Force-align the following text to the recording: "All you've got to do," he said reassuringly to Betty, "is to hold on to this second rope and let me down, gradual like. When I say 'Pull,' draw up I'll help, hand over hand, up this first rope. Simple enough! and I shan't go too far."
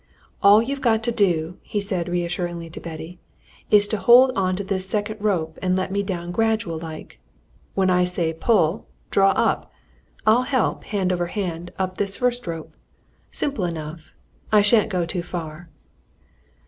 "All 0.41 0.63
you've 0.63 0.81
got 0.81 1.03
to 1.03 1.11
do," 1.11 1.59
he 1.61 1.79
said 1.79 2.09
reassuringly 2.09 2.71
to 2.71 2.79
Betty, 2.79 3.19
"is 3.69 3.87
to 3.89 3.97
hold 3.97 4.31
on 4.35 4.55
to 4.55 4.63
this 4.63 4.89
second 4.89 5.21
rope 5.21 5.59
and 5.61 5.75
let 5.75 5.91
me 5.91 6.01
down, 6.01 6.31
gradual 6.31 6.79
like. 6.79 7.19
When 7.75 7.91
I 7.91 8.03
say 8.05 8.33
'Pull,' 8.33 8.87
draw 9.11 9.29
up 9.33 9.71
I'll 10.25 10.41
help, 10.49 10.85
hand 10.85 11.13
over 11.13 11.27
hand, 11.27 11.69
up 11.77 11.99
this 11.99 12.17
first 12.17 12.47
rope. 12.47 12.73
Simple 13.29 13.63
enough! 13.63 14.11
and 14.51 14.57
I 14.57 14.61
shan't 14.63 14.89
go 14.89 15.05
too 15.05 15.21
far." 15.21 15.69